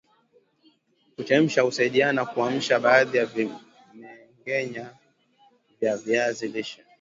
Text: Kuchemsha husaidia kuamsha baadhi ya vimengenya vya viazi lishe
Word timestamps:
Kuchemsha 1.15 1.61
husaidia 1.61 2.25
kuamsha 2.25 2.79
baadhi 2.79 3.17
ya 3.17 3.25
vimengenya 3.25 4.93
vya 5.81 5.97
viazi 5.97 6.47
lishe 6.47 6.81